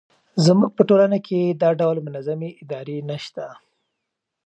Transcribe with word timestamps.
زموږ 0.45 0.71
په 0.77 0.83
ټولنه 0.89 1.17
کې 1.27 1.39
دا 1.61 1.69
ډول 1.79 1.97
منظمې 2.07 2.49
ادارې 2.61 2.97
نه 3.09 3.17
شته. 3.25 3.45